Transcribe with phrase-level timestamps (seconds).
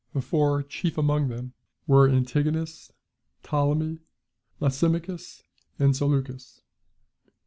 [0.15, 1.53] The four chief among them
[1.85, 2.91] were Antigonus,
[3.43, 3.99] Ptolemy,
[4.59, 5.43] Lysimachus,
[5.77, 6.63] and Seleucus.